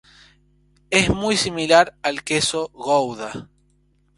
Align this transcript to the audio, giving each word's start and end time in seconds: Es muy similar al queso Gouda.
Es 0.89 1.11
muy 1.11 1.37
similar 1.37 1.95
al 2.01 2.23
queso 2.23 2.71
Gouda. 2.73 3.51